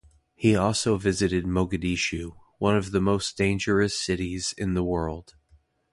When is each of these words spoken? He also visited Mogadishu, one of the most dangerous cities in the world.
He 0.33 0.55
also 0.55 0.97
visited 0.97 1.45
Mogadishu, 1.45 2.35
one 2.57 2.75
of 2.75 2.89
the 2.89 2.99
most 2.99 3.37
dangerous 3.37 3.95
cities 3.95 4.51
in 4.57 4.73
the 4.73 4.83
world. 4.83 5.35